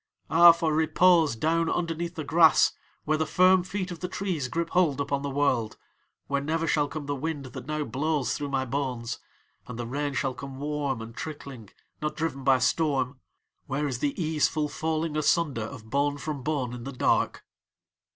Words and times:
Ah, 0.31 0.51
for 0.51 0.73
repose 0.73 1.35
down 1.35 1.69
underneath 1.69 2.15
the 2.15 2.23
grass, 2.23 2.71
where 3.05 3.19
the 3.19 3.25
firm 3.27 3.61
feet 3.61 3.91
of 3.91 3.99
the 3.99 4.07
trees 4.07 4.47
grip 4.47 4.71
hold 4.71 4.99
upon 4.99 5.21
the 5.21 5.29
world, 5.29 5.77
where 6.25 6.41
never 6.41 6.65
shall 6.65 6.87
come 6.87 7.05
the 7.05 7.13
wind 7.15 7.45
that 7.45 7.67
now 7.67 7.83
blows 7.83 8.33
through 8.33 8.49
my 8.49 8.65
bones, 8.65 9.19
and 9.67 9.77
the 9.77 9.85
rain 9.85 10.15
shall 10.15 10.33
come 10.33 10.57
warm 10.57 11.03
and 11.03 11.15
trickling, 11.15 11.69
not 12.01 12.15
driven 12.15 12.43
by 12.43 12.57
storm, 12.57 13.19
where 13.67 13.85
is 13.87 13.99
the 13.99 14.19
easeful 14.19 14.67
falling 14.67 15.15
asunder 15.15 15.61
of 15.65 15.91
bone 15.91 16.17
from 16.17 16.41
bone 16.41 16.73
in 16.73 16.83
the 16.83 16.91
dark." 16.91 17.45